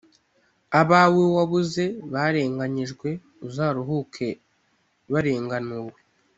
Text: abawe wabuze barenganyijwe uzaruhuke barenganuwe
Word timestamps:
abawe 0.81 1.23
wabuze 1.35 1.83
barenganyijwe 2.13 3.09
uzaruhuke 3.47 4.27
barenganuwe 5.11 5.97